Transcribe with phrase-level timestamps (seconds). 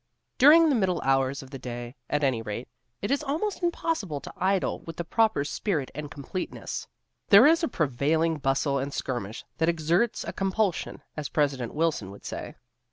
[0.39, 2.67] During the middle hours of the day, at any rate,
[3.03, 6.87] it is almost impossible to idle with the proper spirit and completeness.
[7.29, 12.25] There is a prevailing bustle and skirmish that "exerts a compulsion," as President Wilson would
[12.25, 12.55] say.